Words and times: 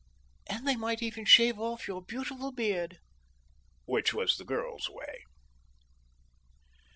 "And 0.49 0.67
they 0.67 0.75
might 0.75 1.03
even 1.03 1.25
shave 1.25 1.59
off 1.59 1.87
your 1.87 2.01
beautiful 2.01 2.51
beard." 2.51 2.97
Which 3.85 4.15
was 4.15 4.35
the 4.37 4.43
girl's 4.45 4.89
way. 4.89 5.25